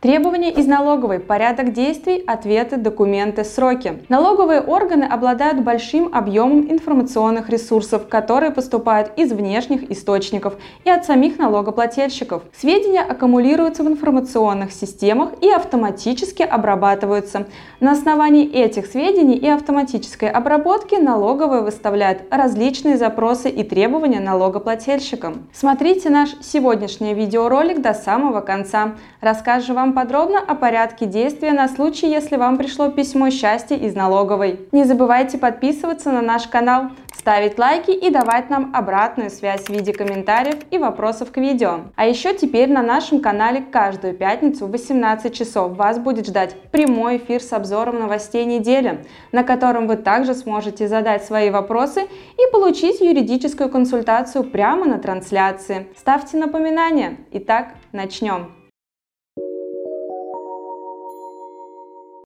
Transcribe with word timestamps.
Требования 0.00 0.50
из 0.50 0.66
налоговой, 0.66 1.20
порядок 1.20 1.74
действий, 1.74 2.24
ответы, 2.26 2.78
документы, 2.78 3.44
сроки. 3.44 4.02
Налоговые 4.08 4.62
органы 4.62 5.04
обладают 5.04 5.60
большим 5.60 6.08
объемом 6.14 6.72
информационных 6.72 7.50
ресурсов, 7.50 8.08
которые 8.08 8.50
поступают 8.50 9.12
из 9.18 9.30
внешних 9.30 9.90
источников 9.90 10.54
и 10.86 10.90
от 10.90 11.04
самих 11.04 11.36
налогоплательщиков. 11.36 12.44
Сведения 12.58 13.02
аккумулируются 13.02 13.82
в 13.82 13.88
информационных 13.88 14.72
системах 14.72 15.32
и 15.42 15.50
автоматически 15.50 16.44
обрабатываются. 16.44 17.46
На 17.80 17.92
основании 17.92 18.50
этих 18.50 18.86
сведений 18.86 19.36
и 19.36 19.48
автоматической 19.48 20.30
обработки 20.30 20.94
налоговая 20.94 21.60
выставляет 21.60 22.22
различные 22.30 22.96
запросы 22.96 23.50
и 23.50 23.62
требования 23.64 24.20
налогоплательщикам. 24.20 25.46
Смотрите 25.52 26.08
наш 26.08 26.30
сегодняшний 26.40 27.12
видеоролик 27.12 27.82
до 27.82 27.92
самого 27.92 28.40
конца. 28.40 28.94
Расскажу 29.20 29.74
вам 29.74 29.89
подробно 29.92 30.38
о 30.38 30.54
порядке 30.54 31.06
действия 31.06 31.52
на 31.52 31.68
случай, 31.68 32.08
если 32.08 32.36
вам 32.36 32.56
пришло 32.56 32.88
письмо 32.90 33.30
счастья 33.30 33.76
из 33.76 33.94
налоговой. 33.94 34.68
Не 34.72 34.84
забывайте 34.84 35.38
подписываться 35.38 36.10
на 36.12 36.22
наш 36.22 36.46
канал, 36.46 36.90
ставить 37.20 37.58
лайки 37.58 37.90
и 37.90 38.10
давать 38.10 38.48
нам 38.48 38.70
обратную 38.74 39.30
связь 39.30 39.64
в 39.64 39.68
виде 39.68 39.92
комментариев 39.92 40.56
и 40.70 40.78
вопросов 40.78 41.30
к 41.30 41.36
видео. 41.36 41.80
А 41.94 42.06
еще 42.06 42.34
теперь 42.34 42.70
на 42.70 42.82
нашем 42.82 43.20
канале 43.20 43.60
каждую 43.60 44.14
пятницу 44.14 44.66
в 44.66 44.70
18 44.70 45.34
часов 45.34 45.76
вас 45.76 45.98
будет 45.98 46.26
ждать 46.26 46.56
прямой 46.70 47.18
эфир 47.18 47.42
с 47.42 47.52
обзором 47.52 48.00
новостей 48.00 48.44
недели, 48.44 49.04
на 49.32 49.44
котором 49.44 49.86
вы 49.86 49.96
также 49.96 50.34
сможете 50.34 50.88
задать 50.88 51.24
свои 51.24 51.50
вопросы 51.50 52.02
и 52.02 52.52
получить 52.52 53.00
юридическую 53.00 53.68
консультацию 53.68 54.44
прямо 54.44 54.86
на 54.86 54.98
трансляции. 54.98 55.88
Ставьте 55.96 56.38
напоминания. 56.38 57.18
Итак, 57.32 57.74
начнем. 57.92 58.59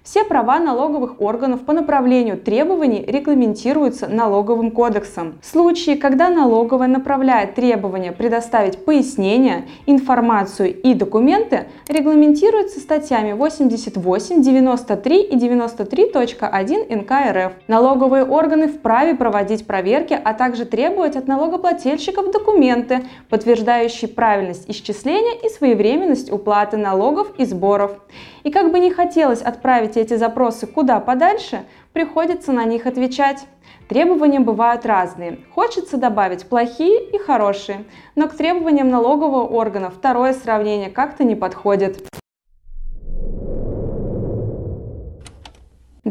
Все 0.04 0.22
права 0.22 0.58
налоговых 0.58 1.18
органов 1.22 1.65
по 1.65 1.73
направлению 1.73 2.37
требований 2.37 3.02
регламентируются 3.09 4.06
налоговым 4.06 4.70
кодексом. 4.70 5.38
В 5.40 5.46
случае, 5.46 5.96
когда 5.96 6.29
налоговая 6.29 6.88
направляет 6.88 7.54
требования 7.54 8.12
предоставить 8.12 8.84
пояснения, 8.84 9.64
информацию 9.87 10.79
и 10.79 10.92
документы, 10.92 11.68
регламентируются 11.88 12.80
статьями 12.80 13.32
88, 13.32 14.42
93 14.42 15.23
и 15.23 15.37
93.1 15.38 16.96
НК 16.96 17.10
РФ. 17.34 17.52
Налоговые 17.66 18.26
органы 18.26 18.68
вправе 18.68 19.14
проводить 19.14 19.66
проверки, 19.66 20.12
а 20.23 20.34
также 20.34 20.66
требовать 20.66 21.16
от 21.16 21.26
налогоплательщиков 21.29 22.30
документы, 22.30 23.07
подтверждающие 23.30 24.10
правильность 24.10 24.68
исчисления 24.68 25.40
и 25.42 25.48
своевременность 25.48 26.30
уплаты 26.30 26.76
налогов 26.76 27.32
и 27.38 27.46
сборов. 27.46 27.98
И 28.45 28.50
как 28.50 28.70
бы 28.70 28.78
не 28.78 28.90
хотелось 28.90 29.40
отправить 29.40 29.96
эти 29.96 30.16
запросы 30.16 30.66
куда 30.66 31.00
подальше, 31.00 31.64
приходится 31.95 32.52
на 32.52 32.64
них 32.64 32.86
отвечать. 32.86 33.46
Требования 33.88 34.38
бывают 34.38 34.84
разные. 34.84 35.40
Хочется 35.54 35.96
добавить 35.96 36.46
плохие 36.46 37.10
и 37.10 37.18
хорошие, 37.18 37.84
но 38.14 38.28
к 38.28 38.36
требованиям 38.36 38.90
налогового 38.90 39.46
органа 39.46 39.90
второе 39.90 40.34
сравнение 40.34 40.90
как-то 40.90 41.24
не 41.24 41.34
подходит. 41.34 42.06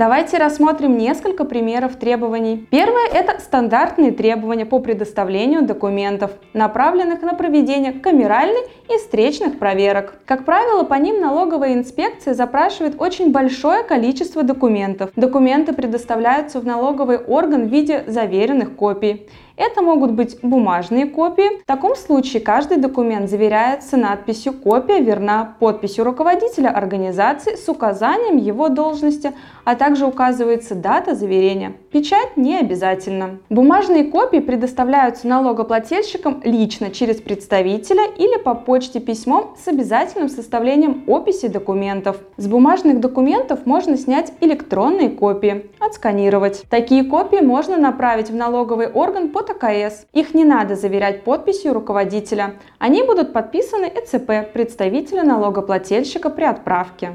Давайте 0.04 0.38
рассмотрим 0.38 0.98
несколько 0.98 1.46
примеров 1.46 1.96
требований. 1.96 2.68
Первое– 2.70 3.08
это 3.14 3.40
стандартные 3.40 4.12
требования 4.12 4.66
по 4.66 4.80
предоставлению 4.80 5.62
документов, 5.62 6.32
направленных 6.52 7.22
на 7.22 7.36
проведение 7.36 7.94
камеральной 7.94 8.64
и 8.94 8.98
встречных 8.98 9.59
проверок. 9.59 10.16
Как 10.26 10.44
правило, 10.44 10.84
по 10.84 10.96
ним 10.96 11.22
налоговая 11.22 11.74
инспекция 11.76 12.34
запрашивает 12.34 13.00
очень 13.00 13.31
большое 13.31 13.86
количество 13.86 14.44
документов. 14.44 15.09
Документы 15.16 15.72
предоставляются 15.72 16.59
в 16.59 16.66
налоговый 16.66 17.18
орган 17.18 17.70
в 17.70 17.72
виде 17.72 18.04
заверенных 18.06 18.76
копий. 18.76 19.30
Это 19.56 19.84
могут 19.84 20.12
быть 20.12 20.40
бумажные 20.41 21.06
копии. 21.06 21.62
В 21.62 21.66
таком 21.66 21.96
случае 21.96 22.41
каждый 22.41 22.78
документ 22.78 23.30
заверяется 23.30 23.97
надписью 23.97 24.53
«Копия 24.53 25.00
верна» 25.00 25.56
подписью 25.59 26.06
руководителя 26.06 26.69
организации 26.69 27.56
с 27.56 27.69
указанием 27.69 28.38
его 28.38 28.69
должности, 28.69 29.31
а 29.64 29.75
также 29.75 30.08
указывается 30.08 30.74
дата 30.74 31.14
заверения. 31.14 31.74
Печать 31.91 32.36
не 32.36 32.58
обязательно. 32.58 33.38
Бумажные 33.50 34.06
копии 34.06 34.40
предоставляются 34.40 35.28
налогоплательщикам 35.28 36.41
лично 36.44 36.90
через 36.90 37.22
представителя 37.22 38.06
или 38.18 38.40
по 38.40 38.56
почте 38.56 39.00
письмом 39.00 39.56
с 39.64 39.68
обязательным 39.68 40.30
составлением 40.30 41.03
описи 41.06 41.47
документов. 41.47 42.18
С 42.38 42.47
бумажных 42.47 43.00
документов 43.00 43.68
можно 43.68 43.97
снять 43.97 44.34
электронные 44.41 45.09
копии, 45.09 45.70
отсканировать. 45.80 46.64
Такие 46.72 47.03
копии 47.03 47.44
можно 47.44 47.78
направить 47.78 48.31
в 48.31 48.35
налоговый 48.35 48.88
орган 48.88 49.30
по 49.30 49.43
от 49.44 49.64
АКС. 49.64 50.06
Их 50.14 50.34
не 50.34 50.46
надо 50.46 50.76
заверять 50.76 51.24
подписью 51.24 51.74
руководителя. 51.74 52.56
Они 52.80 53.04
будут 53.04 53.34
подписаны 53.34 53.86
ЭЦП, 53.86 54.52
представителя 54.54 55.24
налогоплательщика 55.24 56.30
при 56.30 56.46
отправке. 56.46 57.12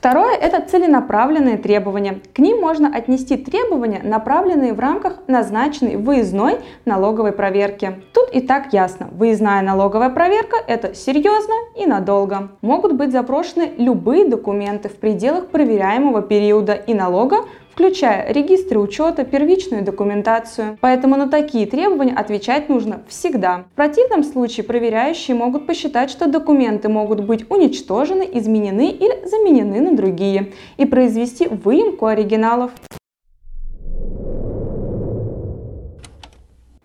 Второе– 0.00 0.34
это 0.40 0.66
целенаправленные 0.66 1.58
требования. 1.58 2.20
К 2.32 2.38
ним 2.38 2.58
можно 2.58 2.88
отнести 2.88 3.36
требования, 3.36 4.00
направленные 4.02 4.72
в 4.72 4.80
рамках 4.80 5.18
назначенной 5.26 5.96
выездной 5.96 6.60
налоговой 6.86 7.32
проверки. 7.32 8.00
Тут 8.14 8.30
и 8.32 8.40
так 8.40 8.72
ясно, 8.72 9.10
выездная 9.12 9.60
налоговая 9.60 10.08
проверка– 10.08 10.56
это 10.66 10.94
серьезно 10.94 11.52
и 11.76 11.84
надолго. 11.84 12.48
Могут 12.62 12.94
быть 12.94 13.12
запрошены 13.12 13.72
любые 13.76 14.24
документы 14.26 14.88
в 14.88 14.96
пределах 14.96 15.48
проверяемого 15.48 16.22
периода 16.22 16.72
и 16.72 16.94
налога 16.94 17.44
включая 17.80 18.30
регистры 18.30 18.78
учета, 18.78 19.24
первичную 19.24 19.82
документацию. 19.82 20.76
Поэтому 20.82 21.16
на 21.16 21.30
такие 21.30 21.66
требования 21.66 22.12
отвечать 22.12 22.68
нужно 22.68 23.00
всегда. 23.08 23.64
В 23.72 23.76
противном 23.76 24.22
случае 24.22 24.64
проверяющие 24.64 25.34
могут 25.34 25.66
посчитать, 25.66 26.10
что 26.10 26.28
документы 26.28 26.90
могут 26.90 27.20
быть 27.20 27.50
уничтожены, 27.50 28.28
изменены 28.34 28.90
или 28.90 29.26
заменены 29.26 29.80
на 29.80 29.96
другие 29.96 30.52
и 30.76 30.84
произвести 30.84 31.48
выемку 31.48 32.04
оригиналов. 32.04 32.70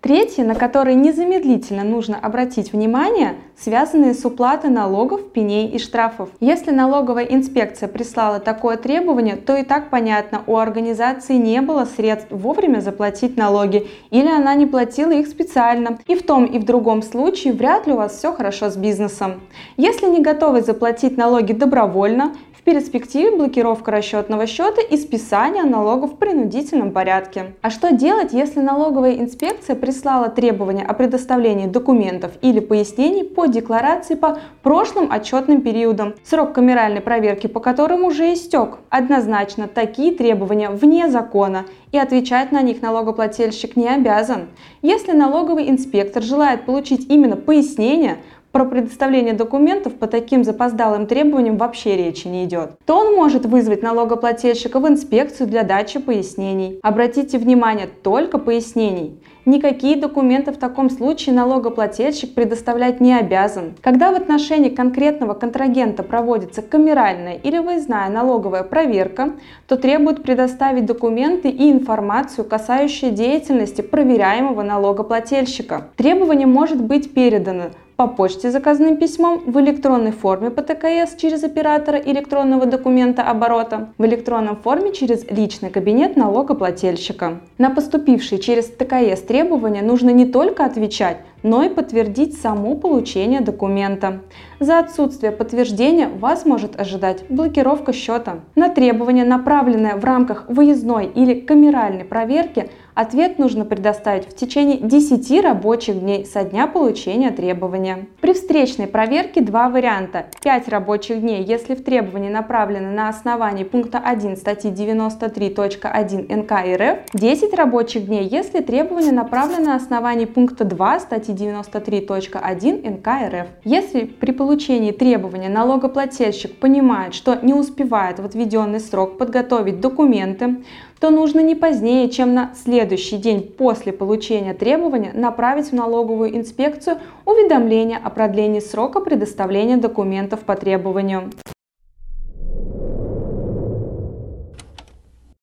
Третье, 0.06 0.44
на 0.44 0.54
которое 0.54 0.94
незамедлительно 0.94 1.84
нужно 1.84 2.20
обратить 2.20 2.74
внимание, 2.74 3.38
связанные 3.58 4.14
с 4.14 4.24
уплатой 4.24 4.70
налогов, 4.70 5.32
пеней 5.32 5.68
и 5.70 5.80
штрафов. 5.80 6.30
Если 6.40 6.70
налоговая 6.70 7.24
инспекция 7.24 7.90
прислала 7.90 8.40
такое 8.40 8.78
требование, 8.78 9.36
то 9.36 9.58
и 9.58 9.64
так 9.64 9.90
понятно, 9.90 10.44
у 10.46 10.58
организации 10.58 11.38
не 11.38 11.60
было 11.62 11.86
средств 11.86 12.28
вовремя 12.30 12.82
заплатить 12.82 13.36
налоги 13.36 13.88
или 14.12 14.28
она 14.28 14.54
не 14.54 14.68
платила 14.68 15.10
их 15.10 15.26
специально. 15.26 15.98
И 16.06 16.14
в 16.14 16.22
том 16.22 16.46
и 16.46 16.60
в 16.60 16.66
другом 16.66 17.02
случае 17.02 17.54
вряд 17.54 17.88
ли 17.88 17.94
у 17.94 17.98
вас 17.98 18.16
все 18.16 18.32
хорошо 18.32 18.70
с 18.70 18.78
бизнесом. 18.78 19.42
Если 19.76 20.06
не 20.06 20.22
готовы 20.22 20.62
заплатить 20.62 21.18
налоги 21.18 21.54
добровольно, 21.54 22.36
перспективе 22.66 23.38
блокировка 23.38 23.92
расчетного 23.92 24.48
счета 24.48 24.82
и 24.82 24.98
списание 24.98 25.64
налогов 25.64 26.14
в 26.14 26.18
принудительном 26.18 26.92
порядке. 26.92 27.54
А 27.62 27.70
что 27.70 27.94
делать, 27.94 28.34
если 28.34 28.60
налоговая 28.60 29.14
инспекция 29.20 29.76
прислала 29.76 30.30
требования 30.30 30.84
о 30.84 30.96
предоставлении 30.96 31.68
документов 31.68 32.32
или 32.42 32.60
пояснений 32.60 33.24
по 33.24 33.46
декларации 33.46 34.16
по 34.16 34.40
прошлым 34.64 35.12
отчетным 35.12 35.62
периодам, 35.62 36.16
срок 36.24 36.54
камеральной 36.54 37.02
проверки 37.02 37.46
по 37.46 37.60
которым 37.60 38.04
уже 38.04 38.34
истек? 38.34 38.80
Однозначно, 38.90 39.68
такие 39.68 40.12
требования 40.12 40.70
вне 40.70 41.08
закона 41.08 41.66
и 41.92 42.00
отвечать 42.00 42.52
на 42.52 42.62
них 42.64 42.82
налогоплательщик 42.82 43.76
не 43.76 43.88
обязан. 43.88 44.48
Если 44.82 45.12
налоговый 45.12 45.70
инспектор 45.70 46.24
желает 46.24 46.66
получить 46.66 47.10
именно 47.10 47.38
пояснение, 47.38 48.18
про 48.56 48.64
предоставление 48.64 49.34
документов 49.34 49.96
по 49.96 50.08
таким 50.08 50.46
запоздалым 50.46 51.08
требованиям 51.08 51.58
вообще 51.58 51.98
речи 51.98 52.30
не 52.30 52.46
идет, 52.46 52.70
то 52.86 52.98
он 53.00 53.14
может 53.14 53.46
вызвать 53.46 53.84
налогоплательщика 53.84 54.80
в 54.80 54.88
инспекцию 54.88 55.50
для 55.50 55.64
дачи 55.64 56.00
пояснений. 56.00 56.80
Обратите 56.82 57.38
внимание, 57.38 57.90
только 58.02 58.38
пояснений. 58.38 59.20
Никакие 59.44 59.98
документы 59.98 60.54
в 60.54 60.58
таком 60.58 60.90
случае 60.90 61.36
налогоплательщик 61.36 62.34
предоставлять 62.34 63.02
не 63.02 63.14
обязан. 63.14 63.74
Когда 63.82 64.14
в 64.14 64.16
отношении 64.16 64.70
конкретного 64.70 65.34
контрагента 65.34 66.02
проводится 66.02 66.62
камеральная 66.62 67.34
или 67.36 67.58
выездная 67.58 68.10
налоговая 68.10 68.64
проверка, 68.64 69.34
то 69.68 69.76
требует 69.76 70.24
предоставить 70.24 70.86
документы 70.86 71.50
и 71.50 71.70
информацию, 71.70 72.46
касающие 72.46 73.12
деятельности 73.12 73.82
проверяемого 73.82 74.64
налогоплательщика. 74.64 75.90
Требование 75.98 76.48
может 76.48 76.82
быть 76.82 77.14
передано 77.14 77.66
по 77.96 78.08
почте 78.08 78.52
заказным 78.52 78.98
письмом, 78.98 79.44
в 79.46 79.60
электронной 79.60 80.12
форме 80.12 80.50
по 80.50 80.62
ТКС 80.62 81.16
через 81.16 81.44
оператора 81.44 81.98
электронного 81.98 82.66
документа 82.66 83.24
оборота, 83.24 83.90
в 83.98 84.06
электронном 84.06 84.58
форме 84.58 84.92
через 84.92 85.26
личный 85.30 85.70
кабинет 85.70 86.18
налогоплательщика. 86.18 87.40
На 87.58 87.70
поступившие 87.70 88.40
через 88.40 88.66
ТКС 88.66 89.22
требования 89.22 89.82
нужно 89.82 90.10
не 90.10 90.26
только 90.26 90.66
отвечать, 90.66 91.18
но 91.46 91.62
и 91.62 91.70
подтвердить 91.70 92.42
само 92.42 92.76
получение 92.76 93.40
документа. 93.40 94.22
За 94.60 94.80
отсутствие 94.80 95.32
подтверждения 95.32 96.08
вас 96.08 96.44
может 96.44 96.80
ожидать 96.80 97.24
блокировка 97.30 97.94
счета. 97.94 98.40
На 98.56 98.70
требование, 98.70 99.26
направленное 99.26 99.96
в 99.96 100.04
рамках 100.04 100.46
выездной 100.50 101.06
или 101.06 101.40
камеральной 101.40 102.04
проверки, 102.04 102.72
Ответ 102.96 103.40
нужно 103.40 103.66
предоставить 103.66 104.26
в 104.26 104.34
течение 104.38 104.78
10 104.78 105.44
рабочих 105.44 106.00
дней 106.00 106.26
со 106.26 106.46
дня 106.46 106.66
получения 106.66 107.30
требования. 107.30 108.08
При 108.22 108.32
встречной 108.32 108.88
проверке 108.88 109.42
два 109.42 109.68
варианта. 109.68 110.28
5 110.42 110.70
рабочих 110.70 111.20
дней, 111.20 111.44
если 111.44 111.76
в 111.76 111.84
требовании 111.84 112.30
направлено 112.30 112.92
на 112.92 113.10
основании 113.10 113.66
пункта 113.66 113.98
1 113.98 114.38
статьи 114.38 114.72
93.1 114.72 116.36
НК 116.38 116.52
РФ, 116.82 117.00
10 117.14 117.54
рабочих 117.54 118.06
дней, 118.06 118.30
если 118.30 118.62
требование 118.62 119.12
направлено 119.12 119.72
на 119.72 119.76
основании 119.76 120.24
пункта 120.24 120.64
2 120.64 121.00
статьи 121.02 121.35
93.1 121.36 122.90
НК 122.90 123.08
РФ. 123.32 123.48
Если 123.64 124.06
при 124.06 124.32
получении 124.32 124.92
требования 124.92 125.50
налогоплательщик 125.50 126.58
понимает, 126.58 127.14
что 127.14 127.38
не 127.42 127.54
успевает 127.54 128.20
в 128.20 128.26
отведенный 128.26 128.80
срок 128.80 129.18
подготовить 129.18 129.80
документы, 129.80 130.64
то 131.00 131.10
нужно 131.10 131.42
не 131.42 131.56
позднее, 131.56 132.10
чем 132.10 132.34
на 132.34 132.52
следующий 132.56 133.18
день 133.18 133.42
после 133.42 133.92
получения 133.92 134.54
требования 134.54 135.12
направить 135.14 135.68
в 135.68 135.74
налоговую 135.74 136.36
инспекцию 136.36 136.98
уведомление 137.26 137.98
о 137.98 138.10
продлении 138.10 138.60
срока 138.60 139.02
предоставления 139.02 139.78
документов 139.78 140.42
по 140.42 140.56
требованию. 140.56 141.32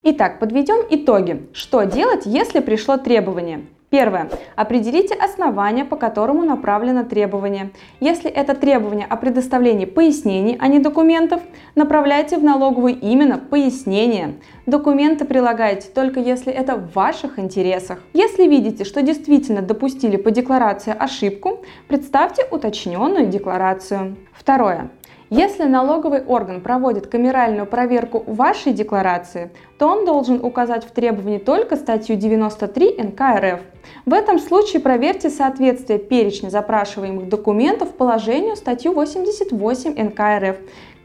Итак, 0.04 0.40
подведем 0.40 0.84
итоги. 0.90 1.46
Что 1.52 1.84
делать, 1.84 2.22
если 2.26 2.58
пришло 2.58 2.96
требование? 2.96 3.66
Первое. 3.88 4.28
Определите 4.56 5.14
основания, 5.14 5.84
по 5.84 5.94
которому 5.94 6.42
направлено 6.42 7.04
требование. 7.04 7.70
Если 8.00 8.28
это 8.28 8.56
требование 8.56 9.06
о 9.08 9.16
предоставлении 9.16 9.84
пояснений, 9.84 10.56
а 10.58 10.66
не 10.66 10.80
документов, 10.80 11.40
направляйте 11.76 12.36
в 12.36 12.42
налоговую 12.42 12.98
именно 12.98 13.38
пояснение. 13.38 14.40
Документы 14.66 15.24
прилагайте 15.24 15.88
только 15.88 16.18
если 16.18 16.52
это 16.52 16.74
в 16.74 16.94
ваших 16.94 17.38
интересах. 17.38 18.00
Если 18.12 18.48
видите, 18.48 18.82
что 18.82 19.02
действительно 19.02 19.62
допустили 19.62 20.16
по 20.16 20.32
декларации 20.32 20.92
ошибку, 20.98 21.60
представьте 21.86 22.44
уточненную 22.50 23.28
декларацию. 23.28 24.16
Второе. 24.32 24.90
Если 25.34 25.62
налоговый 25.62 26.22
орган 26.22 26.60
проводит 26.60 27.06
камеральную 27.06 27.64
проверку 27.64 28.22
вашей 28.26 28.74
декларации, 28.74 29.50
то 29.78 29.86
он 29.86 30.04
должен 30.04 30.44
указать 30.44 30.84
в 30.84 30.90
требовании 30.90 31.38
только 31.38 31.76
статью 31.76 32.16
93 32.16 32.96
НК 32.98 33.20
РФ. 33.40 33.60
В 34.04 34.12
этом 34.12 34.38
случае 34.38 34.82
проверьте 34.82 35.30
соответствие 35.30 35.98
перечня 35.98 36.50
запрашиваемых 36.50 37.30
документов 37.30 37.94
положению 37.94 38.56
статью 38.56 38.92
88 38.92 39.92
НК 40.10 40.20
РФ, 40.20 40.56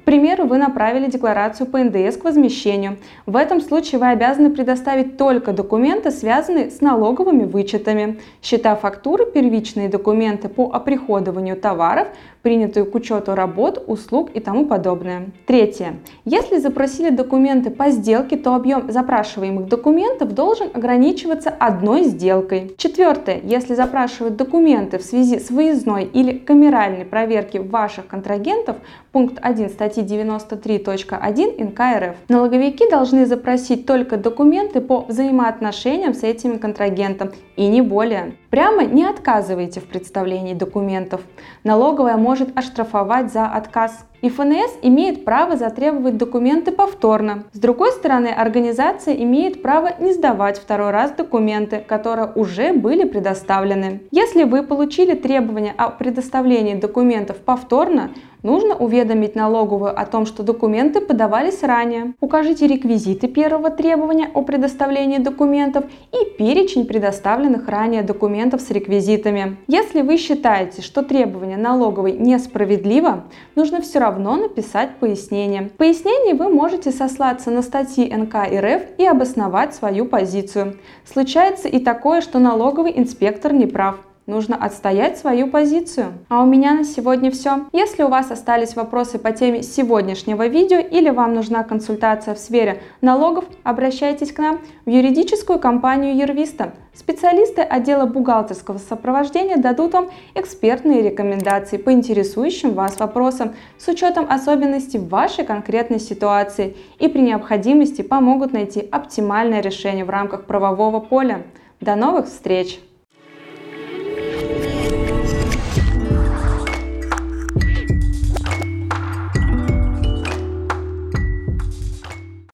примеру, 0.08 0.46
вы 0.46 0.58
направили 0.58 1.12
декларацию 1.12 1.68
по 1.68 1.80
НДС 1.80 2.16
к 2.16 2.24
возмещению. 2.24 2.96
В 3.26 3.36
этом 3.36 3.60
случае 3.60 4.00
вы 4.00 4.08
обязаны 4.08 4.50
предоставить 4.50 5.18
только 5.18 5.52
документы, 5.52 6.12
связанные 6.12 6.72
с 6.72 6.80
налоговыми 6.80 7.44
вычетами, 7.44 8.18
счета 8.42 8.78
фактуры, 8.78 9.26
первичные 9.26 9.90
документы 9.90 10.48
по 10.48 10.72
оприходованию 10.72 11.58
товаров, 11.58 12.08
принятую 12.42 12.86
к 12.86 12.96
учету 12.96 13.36
работ, 13.36 13.84
услуг 13.88 14.30
и 14.34 14.40
тому 14.40 14.66
подобное. 14.66 15.32
Третье. 15.46 15.96
Если 16.24 16.60
запросили 16.60 17.10
документы 17.10 17.70
по 17.70 17.90
сделке, 17.90 18.38
то 18.38 18.56
объем 18.56 18.90
запрашиваемых 18.90 19.68
документов 19.68 20.34
должен 20.34 20.70
ограничиваться 20.74 21.50
одной 21.50 22.04
сделкой. 22.04 22.74
Четвертое. 22.78 23.42
Если 23.44 23.76
запрашивают 23.76 24.38
документы 24.38 25.00
в 25.00 25.02
связи 25.02 25.40
с 25.40 25.50
выездной 25.50 26.06
или 26.06 26.38
камеральной 26.38 27.04
проверки 27.04 27.58
ваших 27.58 28.08
контрагентов, 28.08 28.78
пункт 29.12 29.40
1 29.42 29.70
статьи 29.98 30.18
93.1 30.18 31.64
НК 31.64 31.80
РФ, 31.80 32.16
налоговики 32.30 32.90
должны 32.90 33.26
запросить 33.26 33.86
только 33.86 34.18
документы 34.18 34.82
по 34.82 35.02
взаимоотношениям 35.02 36.14
с 36.14 36.24
этим 36.24 36.60
контрагентом 36.60 37.32
и 37.56 37.68
не 37.68 37.82
более. 37.82 38.36
Прямо 38.50 38.84
не 38.84 39.06
отказывайте 39.06 39.80
в 39.80 39.86
представлении 39.86 40.54
документов. 40.54 41.22
Налоговая 41.64 42.18
может 42.18 42.58
оштрафовать 42.58 43.32
за 43.32 43.46
отказ. 43.46 44.06
И 44.22 44.30
ФНС 44.30 44.80
имеет 44.82 45.26
право 45.26 45.58
затребовать 45.58 46.18
документы 46.18 46.72
повторно. 46.72 47.44
С 47.54 47.60
другой 47.60 47.92
стороны, 47.92 48.30
организация 48.30 49.14
имеет 49.14 49.62
право 49.62 49.92
не 50.00 50.12
сдавать 50.12 50.58
второй 50.58 50.90
раз 50.90 51.12
документы, 51.12 51.84
которые 51.88 52.32
уже 52.34 52.74
были 52.74 53.04
предоставлены. 53.04 54.02
Если 54.10 54.44
вы 54.44 54.64
получили 54.64 55.14
требование 55.14 55.74
о 55.78 55.90
предоставлении 55.90 56.74
документов 56.74 57.38
повторно, 57.38 58.10
нужно 58.44 58.76
уведомить 58.76 59.36
налоговую 59.36 60.00
о 60.00 60.06
том, 60.06 60.26
что 60.26 60.44
документы 60.44 61.02
подавались 61.02 61.64
ранее. 61.64 62.14
Укажите 62.20 62.68
реквизиты 62.68 63.28
первого 63.28 63.70
требования 63.70 64.30
о 64.34 64.42
предоставлении 64.42 65.18
документов 65.18 65.86
и 66.12 66.38
перечень 66.38 66.86
предоставленных 66.86 67.68
ранее 67.68 68.04
документов 68.04 68.62
с 68.62 68.72
реквизитами. 68.72 69.58
Если 69.68 70.02
вы 70.02 70.18
считаете, 70.18 70.82
что 70.82 71.04
требование 71.04 71.58
налоговой 71.58 72.14
несправедливо, 72.14 73.26
нужно 73.56 73.82
все 73.82 74.00
равно 74.00 74.36
написать 74.36 74.92
пояснение. 75.00 75.64
В 75.64 75.72
пояснении 75.74 76.34
вы 76.34 76.50
можете 76.50 76.92
сослаться 76.92 77.52
на 77.52 77.62
статьи 77.62 78.14
НК 78.14 78.36
РФ 78.36 78.82
и 78.98 79.06
обосновать 79.06 79.76
свою 79.76 80.06
позицию. 80.06 80.78
Случается 81.06 81.68
и 81.68 81.80
такое, 81.80 82.22
что 82.22 82.40
налоговый 82.40 82.94
инспектор 82.98 83.54
не 83.54 83.66
прав. 83.66 83.98
Нужно 84.28 84.58
отстоять 84.58 85.18
свою 85.18 85.48
позицию. 85.48 86.08
А 86.28 86.44
у 86.44 86.46
меня 86.46 86.74
на 86.74 86.84
сегодня 86.84 87.32
все. 87.32 87.62
Если 87.72 88.04
у 88.04 88.10
вас 88.10 88.30
остались 88.30 88.76
вопросы 88.76 89.20
по 89.20 89.32
теме 89.32 89.64
сегодняшнего 89.64 90.48
видео 90.48 90.80
или 90.80 91.10
вам 91.10 91.34
нужна 91.34 91.64
консультация 91.64 92.36
в 92.36 92.38
сфере 92.38 92.82
налогов, 93.00 93.46
обращайтесь 93.64 94.34
к 94.34 94.40
нам 94.40 94.60
в 94.86 94.90
юридическую 94.90 95.60
компанию 95.60 96.18
Юрвиста. 96.18 96.74
Специалисты 96.94 97.62
отдела 97.62 98.06
бухгалтерского 98.06 98.80
сопровождения 98.80 99.56
дадут 99.56 99.94
вам 99.94 100.10
экспертные 100.36 101.04
рекомендации 101.04 101.78
по 101.78 101.94
интересующим 101.94 102.74
вас 102.74 103.00
вопросам 103.00 103.56
с 103.78 103.88
учетом 103.88 104.28
особенностей 104.30 105.00
вашей 105.00 105.46
конкретной 105.46 106.02
ситуации 106.02 106.76
и 107.00 107.08
при 107.08 107.22
необходимости 107.22 108.02
помогут 108.02 108.52
найти 108.52 108.86
оптимальное 108.92 109.62
решение 109.62 110.04
в 110.04 110.10
рамках 110.10 110.48
правового 110.48 111.00
поля. 111.00 111.44
До 111.80 111.96
новых 111.96 112.26
встреч! 112.26 112.82